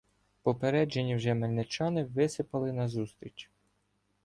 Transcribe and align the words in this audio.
Попереджені 0.43 1.15
вже 1.15 1.33
мельничани 1.33 2.03
висипали 2.03 2.71
назустріч. 2.73 3.49